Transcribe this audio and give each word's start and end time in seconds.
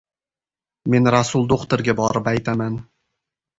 —Men 0.93 1.09
Rasul 1.17 1.45
do‘xtirga 1.53 1.97
borib 2.01 2.33
aytaman. 2.35 2.83